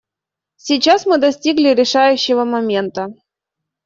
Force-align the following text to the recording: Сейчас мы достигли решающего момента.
Сейчас 0.55 1.05
мы 1.05 1.19
достигли 1.19 1.75
решающего 1.75 2.43
момента. 2.43 3.13